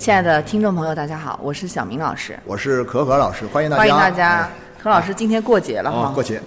[0.00, 3.80] 亲爱的听众朋友，大家好，我是小明老师，我是可可老师，欢迎大家。
[3.80, 4.48] 欢迎大家，
[4.82, 6.40] 可老师今天过节了哈，过节，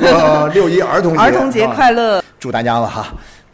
[0.00, 3.06] 过六一儿童节，儿童节快乐，祝大家了哈。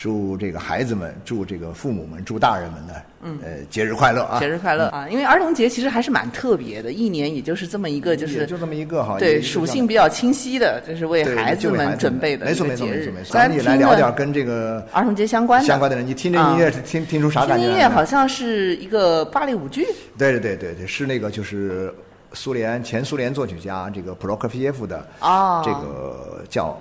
[0.03, 4.41] 祝这个孩子们，祝这个父母们，祝大人们呢，嗯，呃，节日快乐啊！
[4.41, 5.07] 节日快乐啊！
[5.09, 13.33] 因为儿童节其实还是蛮特别的，一年也就是这么一个，就是就这么一个哈，对，属性比较清晰的，就是为孩子们准备的没错没错没错没错。
[13.33, 17.65] 咱们来聊点跟这个儿童节相关的相关的人，你听这音乐是听听出啥感觉？
[17.65, 19.87] 音乐好像是一个芭蕾舞剧。
[20.19, 21.95] 对对对对对，是那个就是
[22.33, 26.77] 苏联前苏联作曲家这个普罗科菲耶夫的啊，这个叫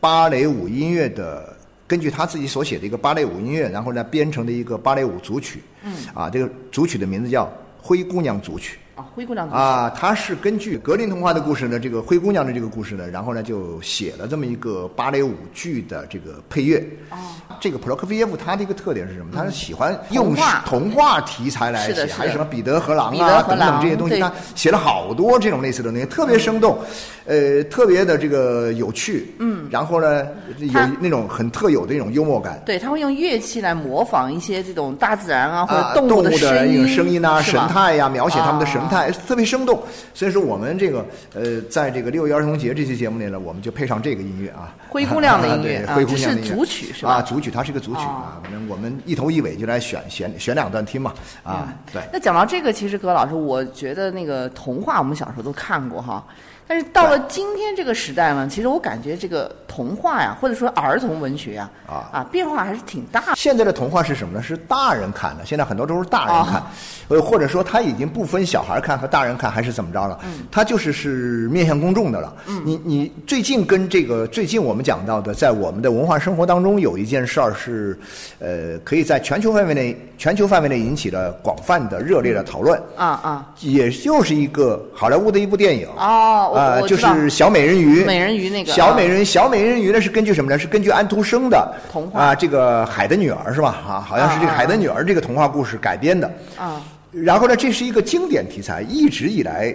[0.00, 1.54] 芭蕾舞音乐的。
[1.86, 7.44] 根据他自己所写的一个芭蕾舞音乐，然后呢编成的一个芭蕾舞组曲，嗯，啊，这个组曲的名字叫
[7.80, 8.76] 《灰姑娘组曲》。
[8.96, 16.82] 啊，灰姑娘啊，他是根据格林童话的故事呢，这个灰姑娘的这个故事呢，然后呢就写了这么一个芭蕾舞剧的这个配乐。
[17.10, 17.16] 哦，
[17.60, 19.26] 这个普罗科菲耶夫他的一个特点是什么？
[19.34, 26.78] 他是喜欢用童话题材来写，还是什么彼得和狼啊等等这些东西，他写了好多这种类似的东西，特别生动，
[27.26, 29.34] 呃，特别的这个有趣。
[29.40, 30.26] 嗯，然后呢，
[30.58, 32.62] 有那种很特有的一种幽默感。
[32.64, 38.85] 对，他会用乐器来模仿一些这种大自然啊或者动物的声音啊、神态呀，描写他们的神。
[38.88, 39.82] 态特别生动，
[40.14, 41.04] 所以说我们这个
[41.34, 47.14] 呃，在这个六一儿童节这期节目里呢，我们就配上这个音乐啊，灰姑娘的音乐，灰姑娘的是组曲是吧？
[47.14, 52.02] 啊，组曲它是个组曲啊，反正我们一头一尾就来选选选两段听嘛啊，对。
[52.12, 56.24] 那讲到这个，其实葛老师，我觉得那个童话我们小时候都看过哈。
[56.68, 63.22] 但是到了今天这个时代呢，其实我感觉这个童话呀，或者说儿童文学呀，啊啊变化还是挺大。
[63.36, 64.42] 现在的童话是什么呢？
[64.42, 66.60] 是大人看的，现在很多都是大人看，
[67.06, 70.18] 呃，或者说他已经不分小孩看和大人看还是怎么着了，
[70.50, 72.34] 他就是是面向公众的了。
[72.64, 77.98] 你你最近跟这个最近我们讲到的，在我们的文化生活当中有一件事儿是，
[78.38, 82.80] 呃，可以在全球范围内全球范围内引起了广泛的热烈的讨论。
[82.96, 85.88] 啊啊，也就是一个好莱坞的一部电影。
[85.96, 86.54] 哦。
[86.54, 90.58] 啊，就是小美人鱼，美人鱼那个小美人小美人鱼呢是根据什么呢？
[90.58, 93.76] 是根据安徒生的童话啊，这个海的女儿是吧？
[93.86, 96.80] 啊，好像是这个海的女儿这个童话故事改编的啊。
[97.22, 99.74] 然后呢，这是一个经典题材，一直以来，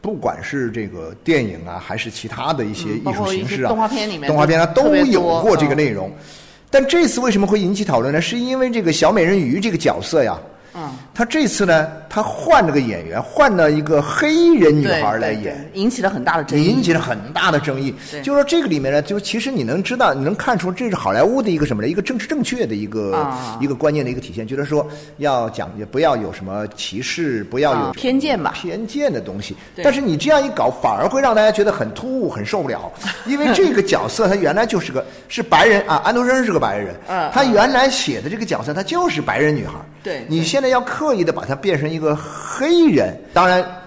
[0.00, 6.10] 不管是这个电影啊，还是其他的一些艺术形式啊，动画片里面，动画片啊都有过这个内容。
[6.70, 8.20] 但这次为什么会引起讨论呢？
[8.20, 10.38] 是因为这个小美人鱼这个角色呀。
[10.74, 17.94] 嗯，他这次呢，他换了个演员，换了一个黑人女孩来演，引起了很大的争议，引起了很大的争议。
[18.22, 21.88] 就说这个里面呢，就其实你能知道，你能看出这是好莱坞的一个什么呢？
[21.88, 24.86] 一个政治正确的一个一个观念的一个体现，就是说
[25.18, 29.54] 要讲不要有什么歧视，不要有偏见吧，偏见的东西。
[29.82, 32.90] 但是你这样一搞，反而会让大家觉得很突兀，很受不了。
[33.26, 36.94] 因为这个角色他原来就是个是白人啊，安徒生是个白人，
[37.30, 39.74] 他原来写的这个角色他就是白人女孩。
[40.02, 43.81] 对你现在要刻意的把他变成一个黑人，当然。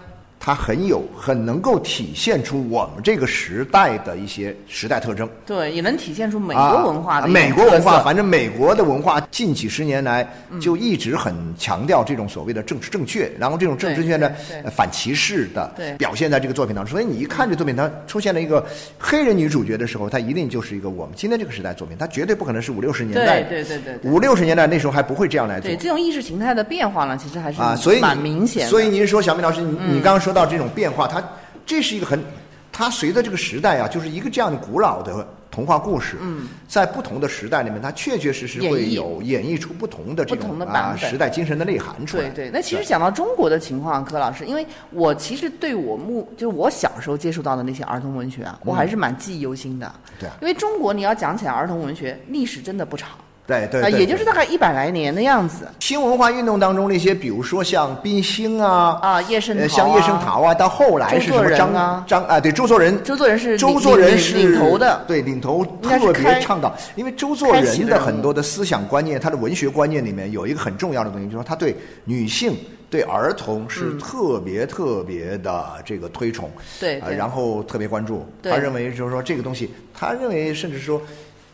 [0.46, 8.04] 它很有很能够体现出我们这个时代的一些时代特征，对，也能体现出美国文化的美国文化。
[8.04, 10.32] 反正美国的文化近几十年来
[10.62, 14.32] 就一直很强调这种所谓的政治正确，然后这种政治正确呢，
[14.70, 16.92] 反歧视的表现在这个作品当中。
[16.92, 18.64] 所以你一看这作品，它出现了一个
[19.00, 25.72] 黑人女主角的时候，它一定就是一个我们今天这个时代作品，它绝对不可能是五六十年代，对对对对，五六十年代那时候还不会这样来做。
[25.72, 28.68] 对这种意识形态的变化呢，其实还是啊，所以蛮明显。
[28.68, 30.35] 所以您说，小明老师，你你刚刚说。
[30.36, 31.24] 到这种变化，它
[31.66, 32.24] 这是一个很，
[32.72, 35.26] 它随着这个时代啊，就是一个这样的古老的。
[35.52, 42.24] 童话故事，嗯，在不同的时代里面，它确确实实会有演绎出不同的这种啊时代精神的内涵出来。
[42.24, 49.90] 对对，那其实讲到中国的情况，柯老师，因为我其实对我目就是我小时候接触到的那些儿童文学啊，我还是蛮记忆犹新的。
[50.20, 53.12] 对，因为中国你要讲起来儿童文学历史真的不长。
[53.48, 55.68] 对对，也就是大概一百来年的样子。
[55.80, 61.72] 新文化运动当中那些，比如说像冰心啊，啊叶圣陶，像叶圣陶啊，到后来是什么张
[62.08, 62.40] 张啊？
[62.40, 66.76] 对，周作人，周作人是周作人是领头的，对，领头特别倡导。
[66.96, 72.58] 因为周作人的很多的思想观念，他的文学观念里面有一个很重要的东西，就是说他对女性、
[72.90, 76.50] 对儿童是特别特别的这个推崇，
[76.80, 78.26] 对，然后特别关注。
[78.42, 81.00] 他认为就是说这个东西，他认为甚至说。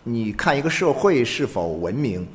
[0.03, 2.27] 你看一个社会是否文明，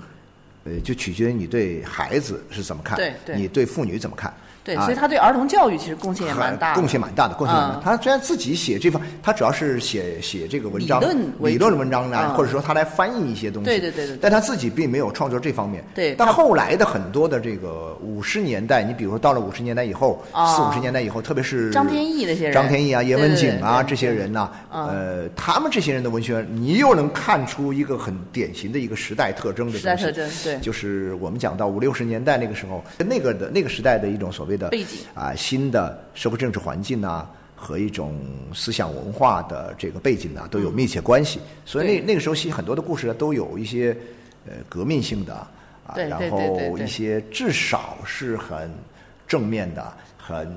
[0.66, 2.98] 呃，就取决于你对孩子是怎么看，
[3.34, 4.32] 你对妇女怎么看。
[4.64, 7.80] 对，所以他对儿童教育其实贡献也蛮大，贡献蛮大的，贡献蛮大。
[7.80, 11.00] 他虽然自己写这方，他主要是写写这个文章，
[11.38, 13.66] 理论文章呢，或者说他来翻译一些东西。
[13.66, 14.18] 对对对对。
[14.20, 15.84] 但他自己并没有创作这方面。
[15.94, 16.16] 对。
[16.16, 29.78] 但后来的很多的这个五十年代，你比如说到了五十年代以后，四五十年代以后，特别是张天翼那些人，张天翼啊、叶文景啊这些人呢，呃，他们这些人的文学，你又能看出一个很典型的一个时代特征的东西。
[29.78, 30.55] 时代特征，对。
[30.60, 35.34] 就是我们讲到五六十年代那个时候，那个的那个时代的一种所谓的背景啊。
[35.34, 38.18] 新的社会政治环境啊，和一种
[38.52, 41.40] 思想文化的这个背景呢，都有密切关系。
[41.64, 43.96] 所以那那个时候写很多的故事呢，都有一些
[44.46, 45.34] 呃革命性的
[45.86, 48.70] 啊，然后一些至少是很
[49.28, 50.52] 正面的、很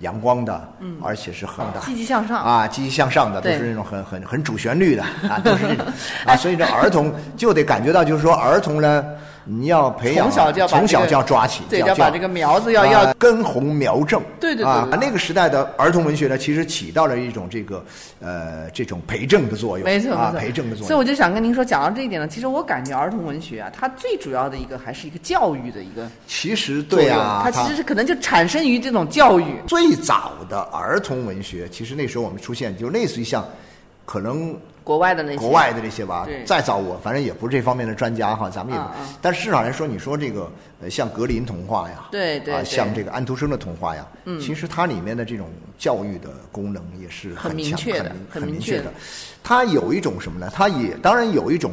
[0.00, 5.86] 阳光的，嗯，而且是很的积极向上啊，积极向上的，都是那种很很很主旋律的啊，都是这种
[6.26, 6.36] 啊。
[6.36, 9.04] 所以这儿童就得感觉到，就是说儿童呢。
[9.44, 14.22] 你要培养，从小就要从小就要抓起，对，要把这个苗子要要根红苗正。
[14.38, 14.66] 对对对。
[14.66, 17.84] 啊，那个时代的儿童文学呢，其实起到了一种这个
[18.20, 19.84] 呃这种培正的作用。
[19.84, 20.86] 没错啊，培正的作用。
[20.86, 26.08] 所以我就想跟您说，讲到这一点呢，其实我感觉儿童文学啊，它最主要的一个还是一个教育的一个。
[26.26, 29.56] 其实对啊，它其实是可能就产生于这种教育。
[29.66, 33.44] 最早的儿童文学，其实那时候我们出现就类似于像，
[34.04, 34.56] 可能。
[34.84, 38.80] 国外的那些，国外的这些吧，再早我反正也不是这方面的专家哈，咱们也，
[39.20, 40.50] 但至少来说，你说这个
[40.82, 45.48] 呃，像格林童话呀，对对，像这个安徒生的童话呀，嗯，其实它里面的这种
[45.78, 48.92] 教育的功能也是很明确的，很明确的。
[49.42, 50.50] 它有一种什么呢？
[50.52, 51.72] 它也当然有一种。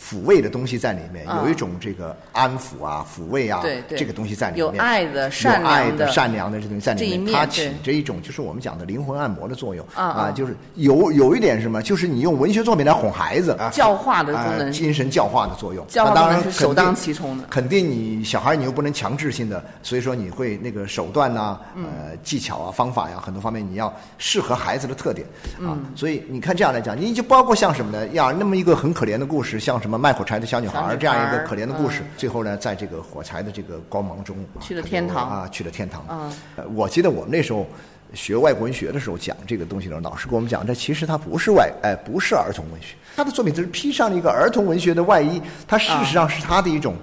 [0.00, 4.66] 抚慰的东西在里面，有一种这个安抚啊、抚慰啊，这个东西在里面。
[4.74, 15.86] 有爱的、善良的、善良的这东西在里面，它起着一种就是我们讲的灵魂按摩的作用啊，就是有有一点什么，就是你用文学作品来哄孩子，教化的功能，精神教化的作用。
[15.94, 17.44] 当然是首当其冲的。
[17.48, 25.26] 肯定你小孩你又不能强制性的，所以说你会那个手段呐、呃技巧啊、方法呀，很多方面你要适合孩子的特点
[25.60, 25.78] 啊。
[25.94, 28.06] 所以你看这样来讲，你就包括像什么呢？
[28.08, 30.68] 呀，那么一个很可怜的故事，像什么卖火柴的小女。
[30.68, 36.02] 孩这样一个可怜的故事，最后呢，在这个火柴的这个光芒中去了天堂啊，去了天堂。
[36.06, 36.32] 啊，
[36.74, 37.66] 我记得我们那时候
[38.14, 46.94] 学外国文学的时候讲这个东西的时候老师跟我们讲，这其实它不是外哎，不是儿童文学，他的作品只是披上了一个儿童文学的外衣，它事实上是他的一种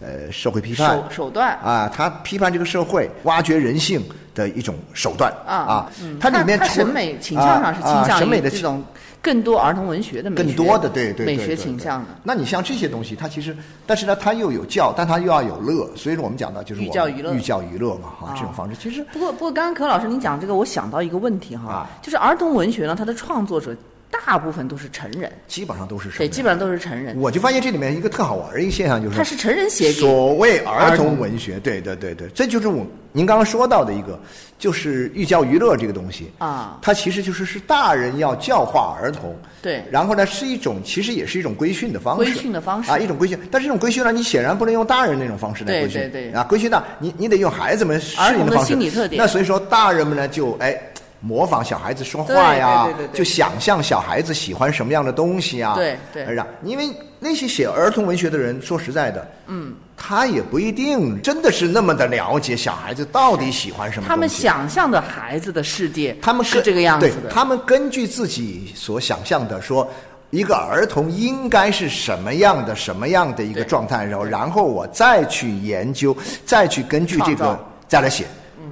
[0.00, 4.02] 呃社会批判手手段啊，他批判这个社会、挖掘人性
[4.34, 8.82] 的一种手段啊啊，它里面审美倾向上是倾向于这种。
[9.26, 19.02] 更多儿童文学的更多的对对美学倾向的，那你像这些东西，它其实，但是呢，它又有教，但它又要有乐，所以说我们讲到就是寓教于乐，寓教于乐嘛，哈，这种方式其实。
[19.12, 23.76] 不过不过，刚刚柯老师您讲这个，我想到一个问题哈，就是儿童文学呢，它的创作者。
[24.24, 27.18] 大部分都是成人，基本上都是对，基本上都是成人。
[27.18, 34.18] 我就发现这里面一个特好玩的一个现象，就是它是成人写所谓儿童文学，对对对对，这就是我您刚刚说到的一个，
[34.58, 36.30] 就是寓教于乐这个东西。
[36.38, 42.90] 啊，它其实就是是大人要教化儿童，对，然后呢是一种其实也是一种规训的方式，规训的方式。
[42.90, 46.30] 啊，一种规训，但是这种规训呢，你显然不能用大人那种方式来规训，对对。
[46.30, 50.76] 对，啊，规训呢，你你得用孩子们适应的方式，心理特点，那所以说大人们呢就哎。
[51.26, 55.74] 模仿小孩子说话呀，就想象小孩子喜欢什么样的东西啊？
[55.74, 64.08] 对对，让因为那些写儿童文学的人，说实在的，嗯，他也不一定真的是那么的了解小孩子到底喜欢什么。
[64.08, 67.28] 他们想象的孩子的世界，他们是这个样子的。
[67.30, 69.90] 他们根据自己所想象的说，
[70.30, 78.26] 一个儿童应该是什么样的什么样的一个状态，然后然后我再去研究，再去根据这个再来写。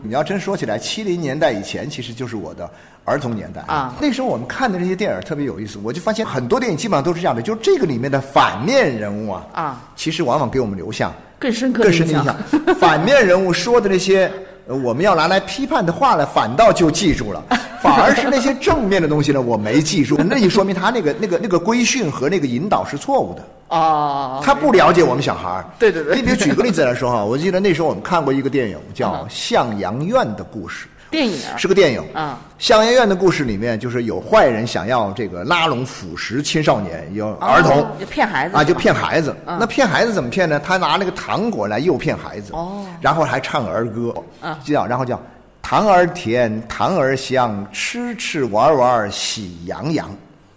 [0.07, 2.69] 你要真说起来，七零年代以前其实就是我的
[3.07, 3.95] 儿童年代啊。
[3.99, 12.37] 那时候我们看的这些电影特别有意思，我就发现很多电影基本上都是这样的，就是这个里面的反面人物啊，啊，其实往往给我们留下更深刻更深的印象。
[12.79, 14.31] 反面人物说的那些
[14.69, 17.43] 呃我们要拿来批判的话呢，反倒就记住了，
[17.81, 20.19] 反而是那些正面的东西呢，我没记住。
[20.19, 23.43] 那就说明他那个那个那个规训和那个引导是错误的。
[23.75, 25.65] 哦，他不了解我们小孩儿。
[25.79, 30.87] 对对对你比如举个例子来说哈，我记得那时候我们看过一个电影叫嗯《向阳院的故事》。
[31.11, 39.35] 电影啊是个电影啊向阳院的故事里面，就是有坏人想要这个拉拢腐蚀青少年，有儿童、骗孩子啊，就骗孩子。
[39.47, 40.59] 嗯那骗孩子怎么骗呢？
[40.59, 45.21] 他拿那个糖果来诱骗孩子，哦然后还唱儿歌，嗯叫然后叫
[45.63, 50.09] 糖儿甜，糖儿香，吃吃玩玩喜洋洋。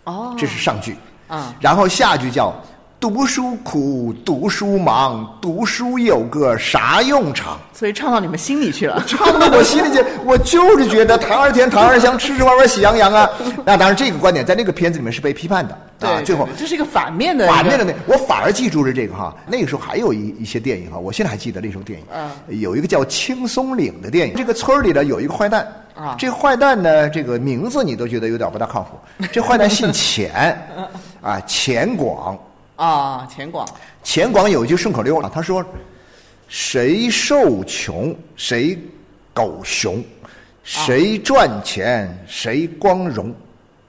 [0.05, 0.95] 哦，这是上句。
[1.29, 2.51] 嗯然后下句叫
[2.99, 7.59] 读书苦，读书忙，读书有个啥用场？
[7.71, 9.03] 所以唱到你们心里去了。
[9.05, 13.29] 唱到我心里去， 我就是觉得糖儿甜，糖儿香，吃吃玩玩喜洋洋啊。
[13.63, 16.21] 那当然，这个观点在那个片子里面是被批判的对，啊。
[16.25, 19.35] 最后这是一个反面的，反面的那，我反而记住了这个哈。
[19.45, 24.33] 那个时候还有一一些电影哈，我现在还记得那时候电影，嗯有一个叫《青松岭》的电影。
[24.35, 29.27] 这个村儿里呢有一个坏蛋啊这个坏蛋呢，这个名字你都觉得有点不大靠谱。
[29.31, 30.59] 这坏蛋姓钱，
[31.21, 32.35] 啊，钱广。
[32.77, 33.67] 啊，钱广
[34.03, 35.65] 钱广有一句顺口溜啊，他说
[36.47, 38.79] ：“谁受穷谁
[39.33, 40.03] 狗熊，
[40.63, 43.33] 谁赚钱谁光荣。”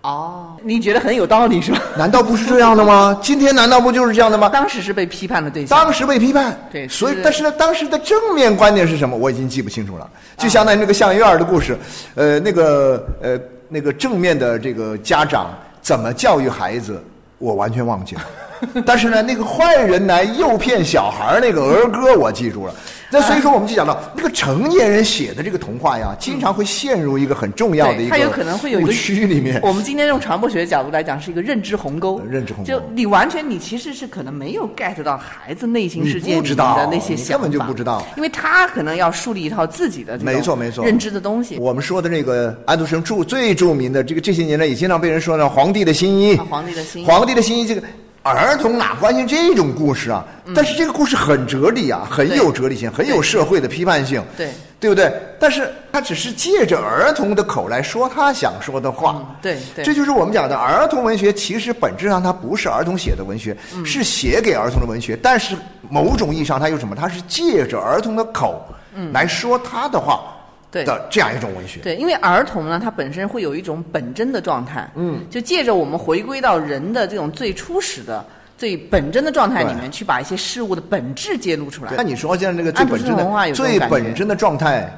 [0.03, 1.83] 哦，你觉得很有道理是吧？
[1.99, 3.19] 难道不是这样的吗？
[3.23, 4.49] 今天难道不就是这样的吗？
[4.49, 5.79] 当时是被批判的对象。
[5.79, 9.15] 当时被批判，对所以但是呢，当时的正面观点是什么？
[9.15, 10.09] 我已经记不清楚了。
[10.39, 11.77] 就相当于那个向阳院儿的故事，
[12.15, 15.53] 呃，那个呃那个正面的这个家长
[15.83, 17.03] 怎么教育孩子，
[17.37, 18.23] 我完全忘记了。
[18.87, 22.75] 但是呢，那个坏人来诱骗小孩儿那个儿歌我记住了。
[23.11, 29.59] 那所以说，我们就讲到那个成年人写的这个童话呀，经常会陷入一个很重要的一个对它有可能会有一个误区里面。
[29.63, 32.19] 我们今天用传播学的角度来讲，是一个认知鸿沟。
[32.19, 41.57] 呃认知鸿沟就你完全，你其实是可能没有 get 到孩子内心世界里的那些想法，根本就不知道因为他可能要树立一套自己的没错没错认知的东西。
[41.59, 47.83] 我们说的那个安徒生著最著名的这个这些年来也经常被人说呢《皇帝的新衣》啊皇帝的新衣皇帝的新衣这个
[48.29, 50.25] 儿童哪关心这种故事啊？
[50.55, 55.13] 但是这个故事很哲理啊，很有哲理性，很有社会的批判性，对对不对？
[55.39, 59.17] 但是他只是借着儿童的口来说他想说的话。
[59.19, 65.19] 嗯对对这就是我们讲的儿童文学，其实本质上它不是儿童写的文学，嗯是写给儿童的文学。
[65.23, 65.55] 但是
[65.91, 66.97] 某种意义上，它有什么？
[66.97, 68.65] 它是借着儿童的口
[69.13, 70.35] 来说他的话
[70.71, 71.81] 的这样一种文学。
[71.81, 78.25] 对，因为儿童呢，他本身会有一种本真的状态，嗯，就借着我们回归到人的这种最初始的、
[78.57, 82.03] 最本真的状态里面，去把一些事物的本质揭露出来那。
[82.03, 84.91] 你说现在这个最本真的、最本真的状态，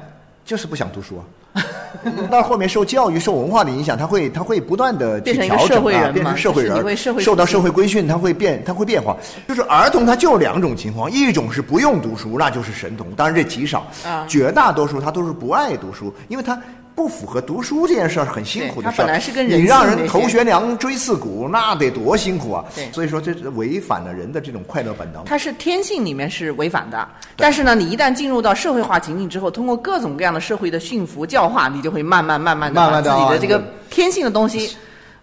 [0.45, 1.23] 就是不想读书啊。
[2.31, 9.15] 到后面受教育、受文化的影响，他会他会不断的去调整啊，变成社会人你会社会受到社会规训，他会变，他会变化。
[9.47, 16.59] 就是儿童他就两种情况，一种是不用读书，那就是神童，当然这极少，啊绝大多数他都是不爱读书，因为他。
[16.95, 22.65] 不符合读书这件事儿很辛苦的事儿，它本来是跟人你让人头悬梁锥刺股，那得多辛苦啊！
[22.75, 25.23] 对所以说这是违反了人的这种快乐本能。
[25.25, 27.07] 它是天性里面是违反的，
[27.37, 34.75] 但是呢，你一旦进入到社会化情境之后，通过各种各样的社会的驯服教化，你就会慢慢慢慢的把自己的这个天性的东西，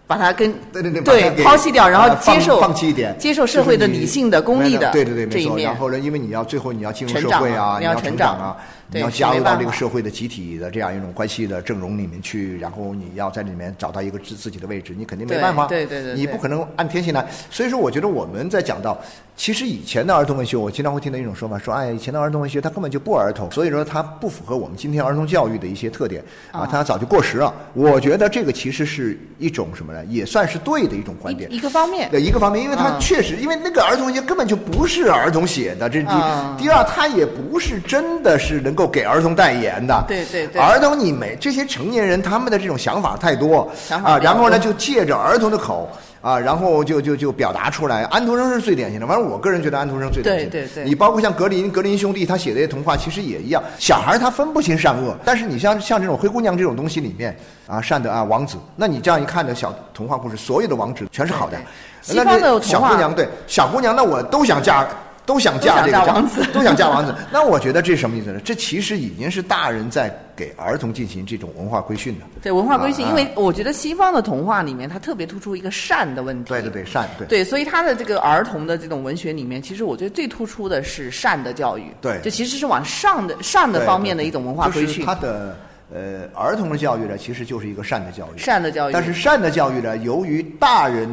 [0.07, 5.33] 把它跟对对对对抛弃掉，然后接受放弃一点，接受社会的理性的、功利的对对对，没错。
[5.33, 5.77] 这一面然。
[5.77, 8.57] 后呢，因为你要最后你要进入社会啊，啊你要成长啊，
[8.91, 17.27] 你要加入到这个社会的集体的这样一种关系的阵容里面去，然后你要在里面找到一个自自己的位置，你肯定没办法，对对对对你不可能按天性来。
[17.51, 18.99] 所以说，我觉得我们在讲到，
[19.35, 27.53] 其实以前的儿童文学，我经常会听到一种说法，说哎，以前的儿童文学它根本就不儿童，所以说它不符合我们今天儿童教育的一些特点啊，它早就过时了。
[27.75, 30.03] 我觉得这个其实是一种什么呢？
[30.05, 31.57] 也算是对的一种观点一。
[31.57, 40.05] 一个方面，对一个方面，因为他嗯确实，因为那个儿童文学根本就不是儿童写的，这是第第二，它也不是真的是能够给儿童代言的。
[40.07, 43.69] 对对对儿童你没这些成年人他们的这种想法太多
[44.03, 45.89] 啊，然后呢就借着儿童的口。
[46.21, 48.03] 啊，然后就就就表达出来。
[48.11, 50.49] 安徒生是最典型的，反正我个人觉得安徒生最典型。
[50.49, 53.63] 对对对你包括像格林格林兄弟他写的童话，其实也一样。
[53.77, 57.33] 小孩他分不清善恶，但是你像像这种灰姑娘这种东西里面
[57.67, 61.63] 啊，善的啊王子，那你这样一看的小童话故事，所有的王子全是好的对。
[62.01, 64.85] 西那这方的童话小姑娘对小姑娘，那我都想嫁，
[65.29, 67.13] 都想嫁这个嫁王子都想嫁王子。
[67.31, 68.39] 那我觉得这是什么意思呢？
[68.43, 72.25] 这其实已经是大人在给儿童进行这种文化规训的。
[72.41, 76.49] 对文化规训，啊因为我觉得西方的童话里面，它特别突出一个善的问题。
[76.49, 77.27] 对对对，善对。
[77.27, 81.83] 对，所以他的这个儿童的这种文学里面，其实我觉得最突出的是善的教育。
[82.01, 85.13] 对就其实是往上的善的方面的一种文化规训就是他。
[85.13, 85.55] 的
[85.93, 88.37] 呃儿童的教育呢，其实就是一个善的教育。
[88.39, 91.07] 善的教育，但是善的教育呢，由于大人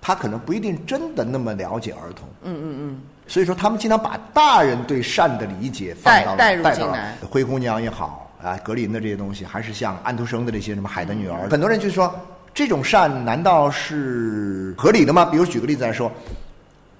[0.00, 12.14] 他可能不一定真的那么了解儿童，嗯嗯嗯，所以说他们经常把大人对善的理解放到带带入到了进来灰姑娘也好啊，格林的这些东西，还是像安徒生的这些什么海的女儿，很多人就说
[12.52, 15.24] 这种善难道是合理的吗？
[15.24, 16.12] 比如举个例子来说，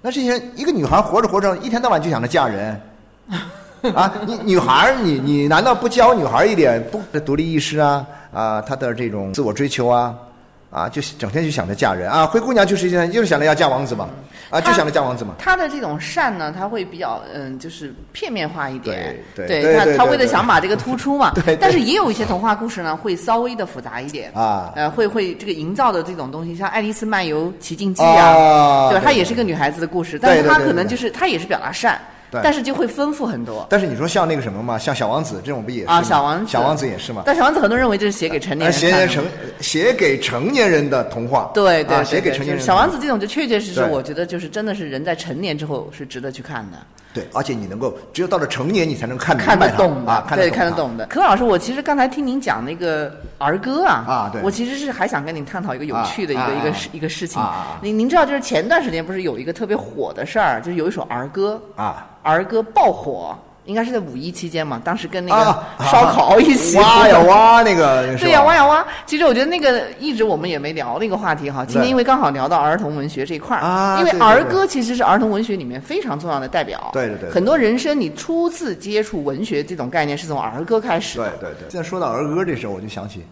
[0.00, 2.80] 那这些一个女孩活着活着，一天到晚就想着嫁人。
[3.94, 10.14] 啊， 你女孩儿，你你难道不教女孩儿一点不独立意识啊啊，她的这种自我追求啊
[10.74, 12.26] 啊，就整天就想着嫁人啊？
[12.26, 14.08] 灰姑娘就是现在就是想着要嫁王子嘛
[14.50, 15.34] 啊，就想着嫁王子嘛。
[15.38, 19.16] 她的这种善呢，她会比较嗯，就是片面化一点。
[19.36, 21.32] 对对对他他为了想把这个 突出嘛。
[21.60, 29.00] 但是也有一些童话故事呢，会稍微的复杂一点啊呃，会会这个营造的这种东西，像《爱丽丝漫游奇境记》啊啊，对吧？
[29.00, 33.66] 对它也是个女孩子的故事，但是她可能就是她也是表达善，对但是就会丰富很多。
[33.68, 37.22] 但是你说像那个什么嘛，像小王子这种不也是啊，小王子，小王子也是嘛？
[37.26, 38.98] 但小王子很多人认为这是写给成年呃，人的。
[38.98, 39.24] 写给成
[39.60, 46.78] 写给成年人的童话，啊，对对对写给成年人小王子这种就确确实实，我觉得就是真的是人在成年之后是值得去看的。
[47.14, 51.06] 对，而且你能够只有到了成年，你才能看明看得懂的，啊，看对，看得懂的。
[51.06, 57.40] 柯老师，我其实刚才听您讲那个儿歌啊，啊对我其实是还想跟您探讨一个有趣的一个、一个事一个事情。
[57.80, 62.06] 您您知道，就是前段时间不是有一个特别火的事儿，就是有一首儿歌，啊。
[62.24, 68.86] 儿歌爆火，应该是在五一期间嘛，当时跟那啊个烧烤一起、挖呀挖那个，对呀、呀挖呀挖。
[69.06, 71.64] 其实我觉得那个一直我们也没聊那个话题哈。
[71.64, 76.90] 今天因为刚好聊到儿童文学这一块儿，因为儿歌其实是儿童文学里面非常重要的代表。
[76.92, 81.30] 对对对对很多人生你初次接触文学这种概念是从儿歌开始的。
[81.38, 81.70] 对对对。
[81.70, 83.24] 现在说到儿歌这时候，我就想起，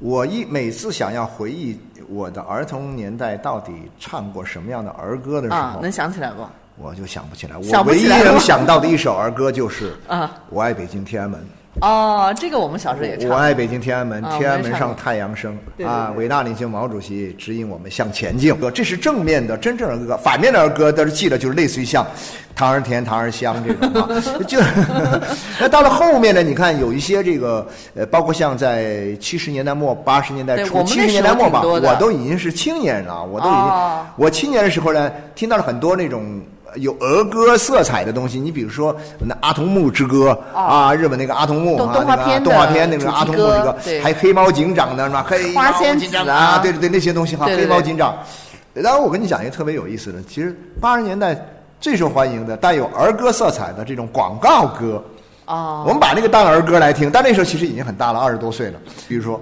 [0.00, 1.78] 我一每次想要回忆
[2.08, 6.42] 我的儿童年代到底唱过什么样的儿歌的时啊，候，能想起来不？
[6.80, 7.56] 我就想不起来。
[7.56, 11.40] 我唯一能想到的一首儿歌就是啊《我爱北京天安门》。
[11.80, 13.30] 哦，这个我们小时候也唱。
[13.30, 15.56] 我爱北京天安门，啊天安门上太阳升
[15.86, 16.12] 啊！
[16.16, 18.52] 伟大领袖毛主席指引我们向前进。
[18.74, 22.04] 这是正面的真正儿歌，反面的儿歌，但是记得就是类似于像
[22.56, 24.08] “糖儿甜，糖儿香”这种啊。
[24.48, 24.58] 就
[25.60, 36.40] 那到了后面呢，你看有一些这个呃，包括像在七十年代末、八十年代初、七十年代末吧，挺多的我都已经是青年人了，我都已经、哦我青年的时候呢，听到了很多那种。
[36.76, 44.00] 有儿歌色彩的东西，你比如说那《阿童木之歌》啊，日本那个阿童木哦动啊，动画片动画片那个阿童木这歌个，对。
[44.00, 45.24] 还有黑猫警长的是吧？
[45.28, 48.16] 黑猫花仙警长子啊对对对，那些东西哈，黑猫警长。
[48.74, 51.36] 然后我跟你讲一个特别有意思的，其实八十年代
[51.80, 55.02] 最受欢迎的带有儿歌色彩的这种广告歌，
[55.46, 58.78] 哦，我们把那个当儿歌来听，但那时候其实已经很大了，二十多岁了。
[59.08, 59.40] 比如说，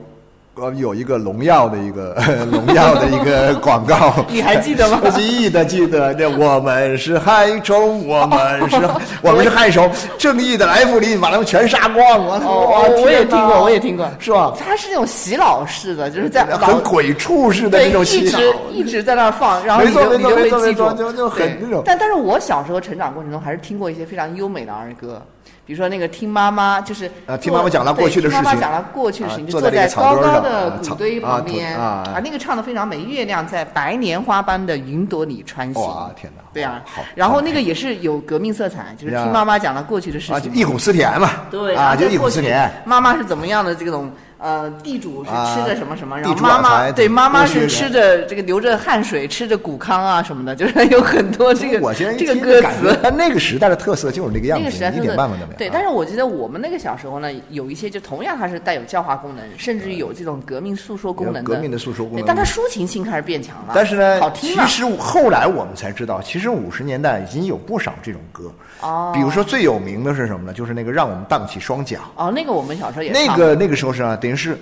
[0.58, 2.16] 呃，有一个农药的一个
[2.50, 8.76] 农药的一个广告， 你还记得吗 记得记得，这我们是害虫，我们是
[9.20, 12.24] 我们是害虫，正义的来福林，把他们全杀光。
[12.24, 14.54] 我哦，我我也听过，我也听过，是吧？
[14.58, 25.20] 它是那种洗脑式的，就是在很鬼畜式的一那种洗脑直一直在那儿放，然后你就你就没错没错会记住没错，就就很那种但但是我小时候成长过程中，还是听过一些非常优美的儿歌。
[25.66, 33.06] 比如说那个听妈妈，就是啊听妈妈讲了过去的听妈妈事情讲了过去的事情，啊就坐在高高的谷堆旁边啊啊那个唱的非常美。
[33.06, 35.82] 月亮在白莲花般的云朵里穿行。
[35.82, 40.52] 哇天哪对啊好好，然后那个也是有革命色彩，就是听妈妈讲了过去的事情。
[40.52, 42.70] 忆苦思甜嘛，对啊，就忆苦思甜。
[42.84, 52.98] 妈妈是怎么样的这种呃，地主是吃着什么什么，啊然后妈妈对妈妈是吃着这个流着汗水，吃着谷糠啊什么的，就是 有很多这个这个歌词。
[53.02, 55.58] 但那个时代的特色就是那个样子，那个时代一点办法都没有。
[55.58, 63.72] 对，啊但是我觉得我们那个小时候呢，有一些就同样它是带有教化功能，甚至于有这种革命诉说功能的革命的诉说功能但它抒情性开始变强了。
[63.74, 64.54] 但是呢好，听。
[64.54, 68.52] 其实后来我们才知道，其实五十年代已经有不少这种歌。
[68.82, 70.52] 哦比如说最有名的是什么呢？
[70.52, 71.98] 就是那个让我们荡起双桨。
[72.14, 74.58] 哦，那个我们小时候也那个那个时候是啊，等于是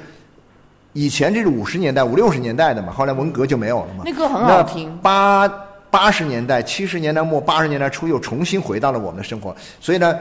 [0.92, 4.04] 以前这是五十年代、五六十年代的嘛，后来文革就没有了嘛。
[4.04, 5.48] 那歌很好听八
[5.90, 10.16] 八十年代、七十年代末、八十年代初又重新回到了我们的生活，所以呢，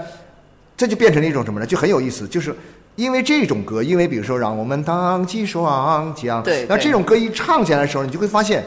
[0.75, 1.65] 这就变成了一种什么呢？
[1.65, 2.55] 就很有意思，就是。
[2.95, 8.63] 因为这种歌，因为比如说让我们荡起双桨，对对那这种歌一唱起来的时候，你就会发现，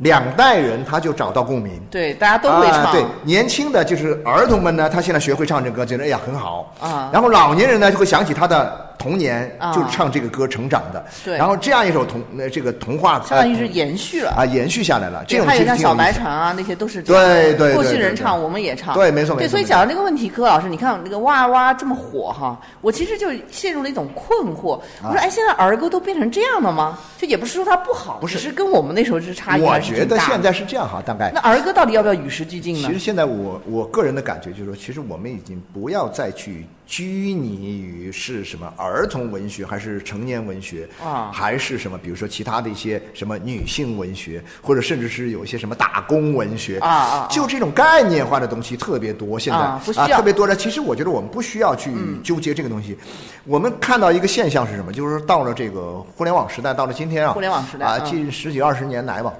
[0.00, 1.80] 两代人他就找到共鸣。
[1.90, 2.84] 对大家都会唱。
[2.84, 2.92] 啊。
[2.92, 11.04] 对，年轻的就是儿童们呢，他现在学会唱这歌，觉得哎呀很好啊然后老年人呢就会想起他的童年，啊就是唱这个歌成长的。
[11.24, 14.30] 对然后这样一首童呃这个童话，相当于是呃延续了。
[14.30, 15.24] 啊延续下来了。
[15.26, 18.94] 这种还有像小白船啊，那些都是这对对对过去人唱，我们也唱。
[18.94, 24.80] 对没错没对，所以讲到这个问题，柯老师，你看那个哇哇这么火哈，我其实就陷入了一种困惑。
[25.02, 26.98] 我说，哎，现在儿歌都变成这样了吗？
[27.18, 32.98] 就也不是说它不好，不是只是跟我们那时候是差异是觉挺大的得现在是这样哈，大概那儿歌到底要不要与时俱进呢其实？
[32.98, 50.54] 现在我我个人的感觉就是说，其实我们已经不要再去拘泥于是什么儿童文学还是成年文学啊还是什么，比如说其他的一些什么女性文学，或者甚至是有一些什么打工文学啊就这种概念化的东西特别多，现在啊特别多的。
[50.54, 51.90] 其实我觉得我们不需要去
[52.22, 52.96] 纠结这个东西。
[53.44, 54.92] 我们看到一个现象是什么？
[54.92, 59.32] 就是到了这个互联网时代，到了今天啊，互联网时代啊，嗯近十几二十年来吧。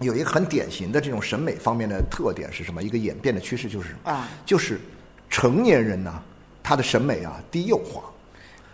[0.00, 2.82] 有一个很典型的这种审美方面的特点是什么？
[2.82, 4.80] 一个演变的趋势就是啊就是
[5.30, 6.20] 成年人呐、
[6.72, 8.02] 他的审美啊低幼化，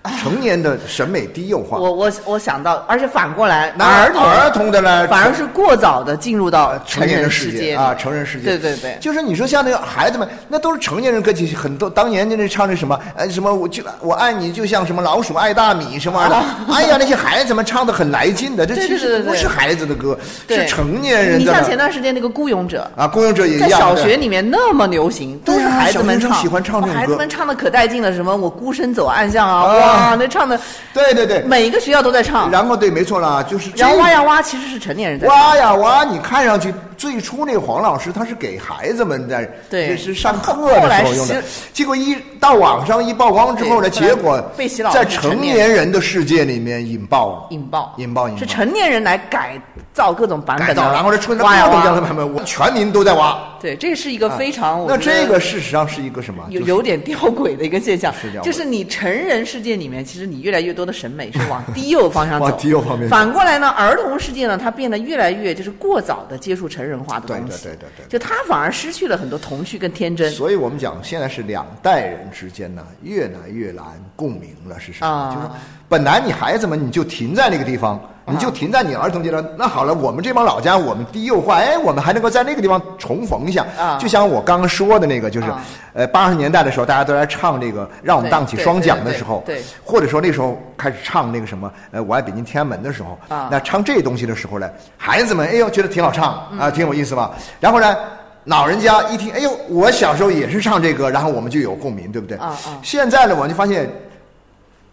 [0.22, 1.78] 成年的审美低幼化。
[1.78, 20.58] 我我我想到，而且反过来，那儿童儿童的呢，反而是过早的进入到成年人的世界啊，成人世界，对对对，就是你说像那个孩子们，那都是成年人歌曲，很多当年那唱那什么，呃，什么我就我爱你就像什么老鼠爱大米什么玩意儿的， 哎呀，那些孩子们唱的很来劲的，这其实不是孩子的歌，对。
[20.58, 22.90] 是成年人的你像前段时间那个《孤勇者》。
[23.00, 27.00] 啊，孤勇者也一样在小学里面那么流行，都是孩子们唱，小学生喜欢唱这种歌。
[27.00, 30.58] 孩子们唱的可带劲了，什么我孤身走暗巷啊，啊哇，那唱的
[30.92, 32.50] 对对对，每一个学校都在唱。
[32.50, 35.36] 然后对，没错啦，就是这然后哇呀哇，其实是成年人在唱。
[35.36, 36.04] 哇呀哇！
[36.04, 39.88] 你看上去最初那个黄老师他是给孩子们在对。
[39.88, 48.38] 这是上课后的来时候用的，结果一到网上一曝光之后呢，结果被洗脑在成成年年人的世界里面引爆引爆，引爆引爆。
[48.40, 49.58] 是成年人来改
[49.94, 52.00] 造各种版本的，造，然后这出现了各种各样的。
[52.00, 53.38] 版本，我全民都在挖。
[53.60, 56.44] 对，这是一个非常，我那这个事实上是一个什么？
[56.48, 58.12] 有有点吊诡的一个现象。
[58.42, 70.30] 就是你成人世界里面，其实你越来越多的审美是往 低幼方向走，往低幼方面反过来呢，儿童世界呢，它变得越来越就是过早的接触成人化的东西，对对对对对就他反而失去了很多童趣跟天真。
[70.30, 75.10] 所以我们讲，现在是两代人之间呢，越来越难共鸣了，是什么？
[75.10, 75.56] 啊就是说
[75.88, 79.44] 本来你孩子们你就停在那个地方，你就停在你儿童阶段。
[79.56, 83.64] 那好了，我们这帮老家，我们低幼化，哎，我们还能够在那个地方重逢一下。
[83.78, 85.60] 啊就像我刚刚说的那个，就是啊，
[85.94, 89.42] 呃，八十年代的时候，大家都在唱这个《让我们荡起双桨》的时候，
[89.84, 97.30] 或者说那时候开始唱那个什么，呃，我爱北京天安门的时候，啊那唱这东西的时候呢，孩子们哎呦觉得挺好唱嗯啊，挺有意思吧？
[97.60, 97.96] 然后呢，
[98.44, 102.36] 老人家一听，哎呦，我小时候也是唱这个，然后我们就有共鸣，对不对？
[102.38, 103.90] 啊啊现在呢，我就发现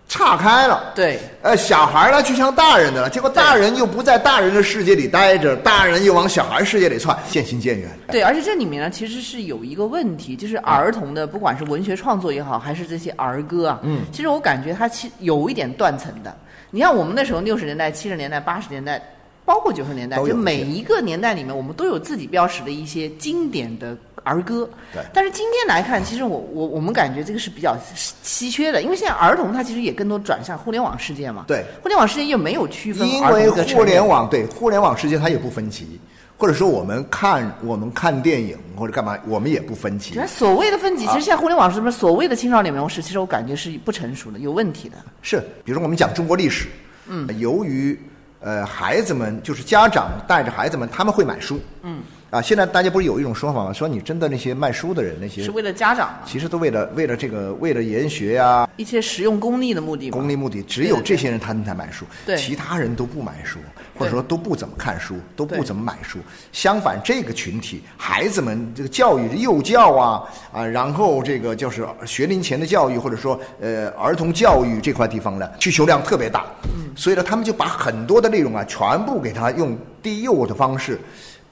[0.08, 0.92] 岔开了。
[0.96, 7.90] 对，呃，小孩呢去像大人的了，结果大人又不在大人的世界里待着，大人又往小孩世界里窜，渐行渐远。
[8.12, 16.36] 对，而且这里面呢，其实是有一个问题，就是儿童的，不管是文学创作也好，还是这些儿歌啊，嗯，其实我感觉它其有一点断层的。
[16.72, 19.02] 你看我们那时候六十年代、七十年代、八十年代，
[19.44, 24.70] 包括九十年代，就每一个年代里面，我们都有自己标识的一些经典的儿歌。
[24.94, 27.78] 对但是今天来看，其实我我我们感觉这个是比较
[28.22, 31.46] 稀缺的，因为现在儿童他其实也更多转向互联网世界嘛。
[31.48, 36.00] 对互联网世界又没有区分因为互联网对互联网世界它也不分级，
[36.38, 41.90] 或者说我们看我们看电影或者干嘛，我们也不分级所谓的分级，其实现在互联网是什么？
[41.92, 44.98] 所谓的青少年模式，其实我感觉是不成熟的，有问题的。
[45.22, 46.68] 是，比如说我们讲中国历史，
[47.08, 47.98] 嗯，由于
[48.42, 53.72] 呃孩子们就是家长带着孩子们，他们会买书，嗯，啊，现在大家不是有一种说法吗？
[53.72, 60.10] 说你真的那些卖书的人，那些是为了家长嘛，其实都为了为了这个为了研学呀、一些实用功利的目的。
[60.10, 63.60] 功利目的，只有这些人他们才买书，对其他人都不买书，
[63.98, 66.20] 或者说都不怎么看书，都不怎么买书。
[66.52, 81.00] 相反，这个群体孩子们这个教育幼教啊啊，然后这个就是学龄前的教育，或者说呃儿童教育这块地方呢，需求量特别大，嗯所以呢，他们就把很多的内容啊，全部给他用低幼的方式。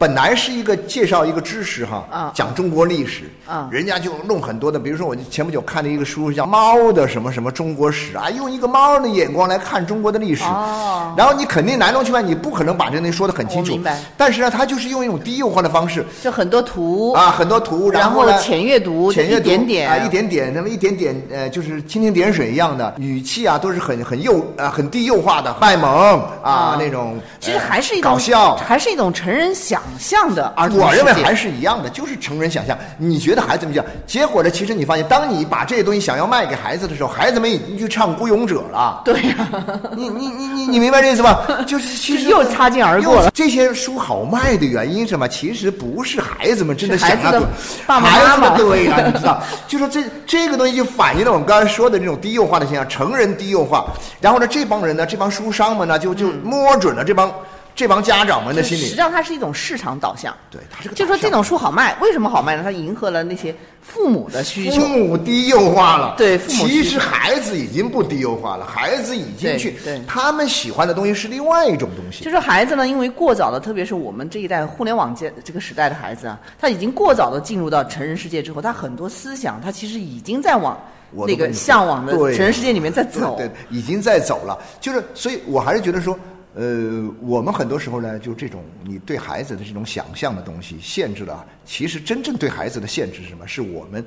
[0.03, 2.31] 本来是一个介绍一个知识哈，啊。
[2.35, 3.69] 讲中国历史，啊。
[3.71, 10.43] 人家就弄很多的，比如说我前不久看了一个书叫《猫的什么什么中国史》啊，用一个猫的眼光来看中国的历史。
[10.43, 11.13] 哦。
[11.15, 13.71] 然后你肯定来龙去脉，你不可能把这东西说得很清楚。
[13.71, 13.97] 明白。
[14.17, 17.13] 但是呢，他就是用一种低幼化的方式就很多图。
[17.13, 19.89] 啊，很多图，然后呢浅阅读，浅阅读一点点。
[19.89, 26.77] 啊，一点点，那么一点点，呃，就是蜻蜓点水一样的语气啊，都是很很幼啊，很低幼化的卖萌啊啊。
[26.77, 27.17] 那种。
[27.39, 32.77] 其实呃还是一种搞笑，还是一种成人想象的儿童我认为还是一样的，就是成人想象。
[32.97, 34.49] 你觉得孩子们讲，结果呢？
[34.49, 39.01] 其实你发现，当你把这些东西想要卖给孩子的时候，孩子们已经去唱《孤勇者》了。
[39.05, 39.49] 对呀、
[39.95, 41.41] 你你你你你明白这意思吧？
[41.67, 45.27] 就是其实又擦肩而过了这些书好卖的原因是什么？
[45.27, 47.41] 其实不是孩子们真的想要多
[47.85, 53.85] 爸爸孩子妈妈们对呀、你知道，就说这这个东西就反映了我们刚才说的这种低幼化的现象，成人低幼化。
[54.21, 57.31] 然后呢，这帮人呢，这帮书商们呢，就就摸准了这帮
[57.75, 58.81] 这帮家长们的心理。
[58.81, 60.35] 实际上它是一种市场导向。
[60.49, 62.61] 对，它这个就说这种书好卖，为什么好卖呢？
[62.63, 64.87] 它迎合了那些父母的需求父。
[64.87, 72.23] 母低幼化了，对父母其实孩子已经不低幼化了，孩子已经去对，他们喜欢的东西是另外一种东西。
[72.23, 80.79] 就是孩子呢，因为过早的，特别是我们这一代互联网界这个时代的孩子啊，他已经过早的进入到成人世界之后，他很多思想他其实已经在往
[81.27, 83.35] 那个向往的成人世界里面在走。
[83.37, 84.57] 对，对已经在走了。
[84.79, 86.17] 就是，所以我还是觉得说，
[86.55, 91.45] 呃，我们很多时候呢，就这种你对孩子的这种想象的东西限制了。
[91.65, 93.47] 其实真正对孩子的限制是什么？
[93.47, 94.03] 是我们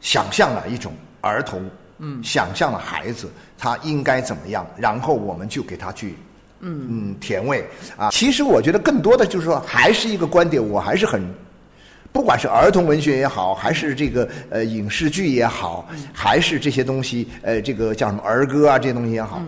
[0.00, 6.14] 想象了一种儿童，嗯，想象了孩子他应该怎么样，然后我们就给他去。
[6.60, 8.08] 嗯嗯，甜味啊！
[8.10, 11.22] 其实我觉得更多的就是说，还是一个观点，我还是很
[12.10, 19.42] 不管是儿童文学也好，还是这个呃影视剧也好，还是这些东西，呃，这个叫什么儿歌啊这些东西也好，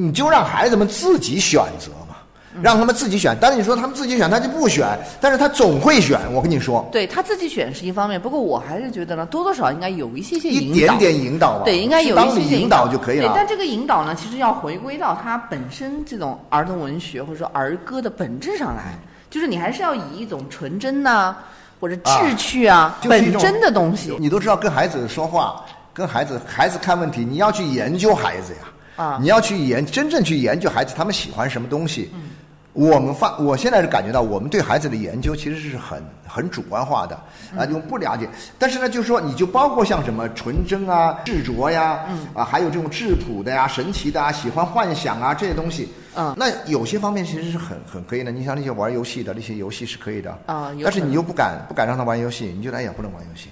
[0.00, 2.14] 你就让孩子们自己选择嘛，
[2.62, 3.36] 让他们自己选。
[3.40, 4.86] 但是你说他们自己选，他就不选，
[5.20, 6.20] 但是他总会选。
[6.32, 13.26] 我跟你说，对他自己选是一方面，不过我还是觉得呢，多多少少应该有一些些一引导，点点引导吧，对，应该有一些些引导就可以了，。
[13.26, 18.96] 对但这个引导呢，其实要回归到它本身这种儿童文学或者说儿歌的本质上来，
[19.28, 21.34] 就是你还是要以一种纯真呐、
[21.80, 24.16] 或者志趣啊，就是本真的东西。
[24.20, 28.60] 你都知道，跟孩子说话，跟孩子孩子看问题，你要去研究孩子呀，
[28.98, 32.10] 啊你要去研真正去研究孩子他们喜欢什么东西。
[32.74, 37.18] 我们发，我现在是感觉到，我们对孩子的研究其实是很很主观化的
[37.56, 38.28] 啊，就不了解。
[38.56, 48.30] 但是呢，就是说，你就包括像什么纯真啊、执着呀，啊，还有这种质朴的呀、神奇的啊、喜欢幻想啊这些东西，嗯那有些方面其实是很很可以的。
[48.30, 53.48] 你像那些玩游戏的那些游戏是可以的啊但是你又不敢不敢让他玩游戏，你觉得哎呀不能玩游戏。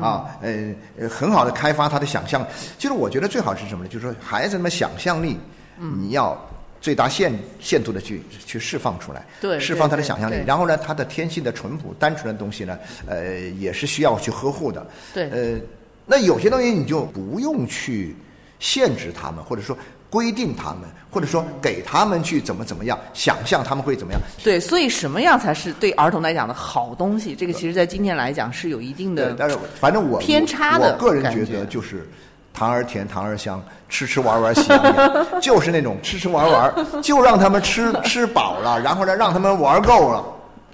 [0.00, 2.46] 啊，呃，呃，很好的开发他的想象。
[2.78, 3.90] 其实我觉得最好是什么呢？
[3.90, 5.38] 就是说孩子们想象力，
[5.78, 6.36] 你要
[6.80, 10.36] 最大限限度的去去释放出来，对释放他的想象力。
[10.46, 14.86] 然后呢，他的天性的淳朴、单纯的东西呢，呃，也是需要去呵护的。
[15.12, 15.60] 对呃，
[16.06, 18.14] 那有些东西你就不用去
[18.58, 19.76] 限制他们，或者说
[20.10, 24.20] 规定他们，或者说给他们去怎么怎么样，想象他们会怎么样。
[24.42, 27.34] 对，所以什么样才是对儿童来讲的好东西？
[27.34, 32.08] 这个其实，在今天来讲是有一定的，对但是反正我偏差的我个人觉得就是
[32.54, 40.24] 糖儿甜，糖儿香，吃吃玩玩喜洋洋，就是那种吃吃玩玩，就让他们吃 吃饱了，然后呢让他们玩够了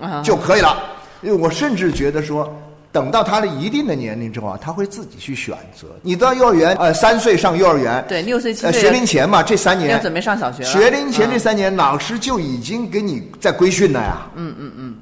[0.07, 0.77] 啊就可以了。
[1.23, 2.53] 因为我甚至觉得说。
[2.95, 5.89] 等到他的一定的年龄之后啊，他会自己去选择。
[6.01, 14.29] 你到幼儿园，呃，三岁上幼儿园，对六岁七呃，岁学龄前嘛，这三年要准备上小学了学龄前这嗯三年，老师就已经给你在规训了呀。
[14.37, 14.95] 嗯嗯嗯，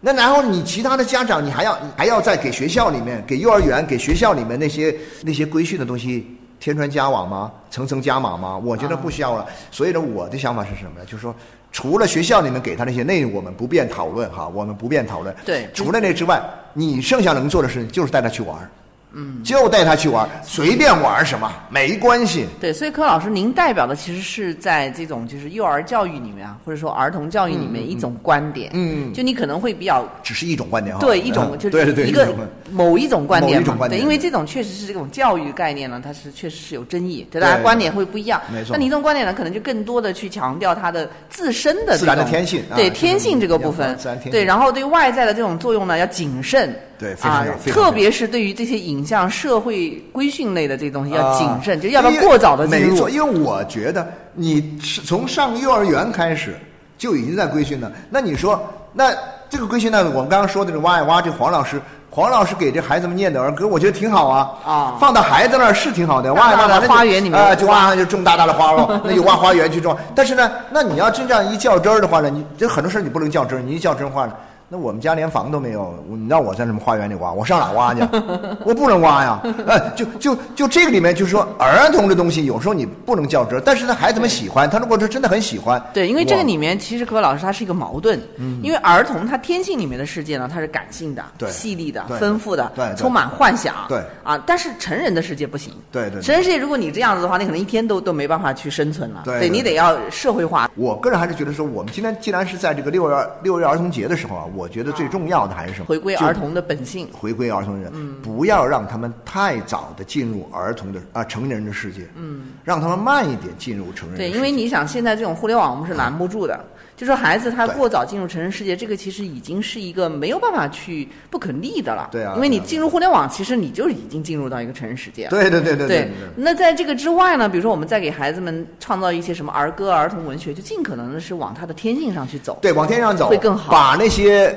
[0.00, 7.52] 那然后你其他的家长，你还要你还要再给学校里面、给幼儿园、给学校里面那些那些规训的东西添砖加瓦吗？
[7.70, 8.56] 层层加码吗？
[8.56, 9.44] 我觉得不需要了。
[9.70, 11.04] 所以呢，我的想法是什么呢？
[11.04, 11.36] 就是说，
[11.70, 15.34] 除了学校里面给他那些，那我们不便讨论哈，我们不便讨论。
[15.44, 18.70] 对除了那之外，你剩下能做的事情就是带他去玩儿
[19.12, 22.46] 嗯，就带他去玩，随便玩什么没关系。
[22.60, 29.12] 对，所以柯老师，您代表的其实是在这种就是幼儿教育里面啊，或者说儿童教育里面一种观点，嗯。
[29.14, 31.00] 就你可能会比较只是一种观点哈。
[31.00, 32.36] 对一种嗯就对对对是一个种
[32.70, 33.58] 某一种观点。
[33.58, 38.40] 嘛，对，某一种观点因为这种确实是这种教育概念呢，它是确实是有争议，对大家观点会不一样。
[38.52, 38.76] 没错。
[38.76, 43.96] 那你这种观点呢，可能就更多的去强调它的自身的自然的天性啊对天性这个部分。
[43.96, 46.78] 自然天性，对，然后对外在的这种作用呢要谨慎。
[46.98, 52.90] 对非常啊，非常特别是对于这些影像社会规训类的这些东西要谨啊慎，就要不要过早的进入。
[52.92, 56.56] 没错，因为我觉得你是从上幼儿园开始
[56.96, 57.90] 就已经在规训了。
[58.10, 58.60] 那你说，
[58.92, 59.12] 那
[59.48, 60.04] 这个规训呢？
[60.14, 61.80] 我们刚刚说的这挖呀挖，这黄老师，
[62.10, 64.50] 黄老师给这孩子们念的儿歌，我觉得挺好啊。
[64.64, 69.96] 啊放到孩子那儿是挺好的，挖呀挖，的花园里面啊，就挖就种大大的花喽， 那就挖花园去种。
[70.14, 74.32] 但是呢，那你要真这样一较真儿的话呢，你这很多事儿你不能较真儿，你一较真儿的话呢。
[74.70, 78.02] 那我们家连房都没有，你让我在什么花园里挖，我上哪挖去？
[78.66, 79.40] 我不能挖呀！
[79.66, 100.70] 哎，就就就这个里面，就是说儿童的东西，有时候你不能较真，但是呢，孩子们喜欢，他如果说真的很喜欢，对，因为这个里面其实柯老师他是一个矛盾，嗯因为儿童他天性里面的世界呢，他是感性的、对细腻的、对丰富的对对，充满幻想，对啊，但是成人的世界不行，对对对成人世界如果你这样子的话，你可能一天都都没办法去生存了，对你得要社会化。
[100.76, 105.86] 我个人还是觉得说，我们今天既然是在这个六月六月儿童节的时候啊，我觉得最重要的还是什么？
[105.86, 114.36] 回归儿童的本性，回归儿童人，不要让他们太早的进入儿童的啊、成人的世界，嗯，让他们慢一点进入成人的对，世界。
[114.36, 116.58] 因为你想现在这种互联网我们是拦不住的，
[116.98, 125.30] 就说孩子他过早进入成人世界，这个其实已经是一个没有办法去不可逆的了，对啊因为你进入互联网，其实你就已经进入到一个成人世界了。
[125.30, 132.58] 对对对对对对，那在这个之外呢，比如说我们再给孩子们创造一些什么儿歌、儿童文学，就尽可能的是往他的天性上去走。
[132.60, 133.70] 对，往天上走会更好。
[133.70, 134.52] 把那些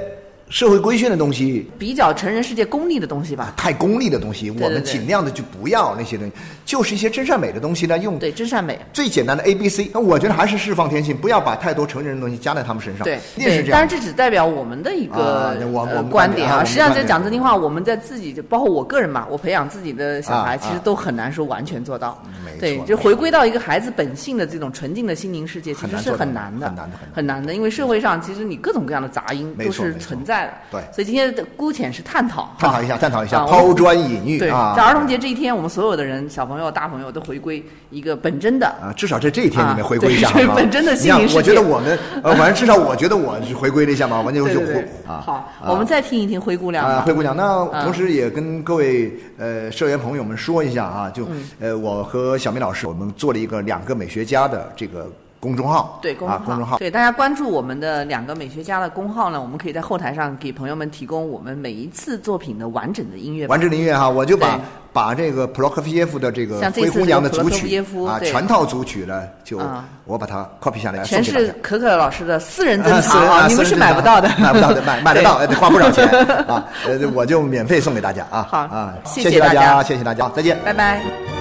[0.51, 3.53] 社会规训的东西，比较成人世界功利的东西吧。
[3.55, 6.33] 太功利的东西，对我们尽量的就不要那些东西，
[6.65, 8.77] 就是一些真善美的东西呢，用对，真善美。
[8.91, 9.89] 最简单的 A B C。
[9.93, 13.05] 那我觉得还是释放天性，不要把太多成人的东西加在他们身上。
[13.05, 13.71] 对，一定是这样。
[13.71, 16.65] 当然这只代表我们的一啊个观点啊。
[16.65, 22.21] 实际上，就讲真心话，我们在自己，包括我个人嘛，我培养自己的小孩，啊其实都很难说完全做到。
[22.43, 27.53] 没错对，就回归到一个孩子本性的这种纯净的心灵世界，其实是很难的，很难的很难的。
[27.53, 30.53] 因为社会上其实你各种各样的杂音都是存在的。
[30.71, 30.81] 对。
[30.93, 34.73] 所以今天的姑且是探讨，探讨一下，探讨一下，抛砖引玉对，啊。
[34.75, 40.55] 在儿童节这一天，我们所有的人，小朋友、大朋友都回归一个本真的啊，至少在这一天里面啊回归一下，对好吗？
[40.55, 45.21] 本真的心你看我觉得我们，呃，反正至少我觉得我是回归了一下嘛，完全就对对对，啊。
[45.25, 45.67] 好，啊。
[45.67, 47.83] 我们再听一听灰姑娘啊，灰姑娘，那嗯。
[47.83, 51.43] 同时也跟各位呃社员朋友们说一下啊，就嗯。
[51.59, 55.09] 呃我和小明老师，我们做了一个两个美学家的这个
[55.41, 63.47] 公众号，对公众号，啊公众号，对大家关注我们的两个美学家的公号呢，我们可以在后台上给朋友们提供我们每一次作品的完整的音乐。
[63.47, 64.59] 完整的音乐哈，我就把
[64.93, 69.83] 把这个普罗科菲耶夫的这个灰姑娘的组曲啊，全套组曲呢，就啊。
[70.05, 76.05] 我把它 copy 下来，全是可可老师的私人珍 啊藏啊，你们是买不到的，买不到的， 买买得到，得花不少钱
[76.47, 80.57] 啊，呃，我就免费送给大家啊，好啊，谢谢大家谢谢大家，再见。
[80.65, 81.40] 拜拜。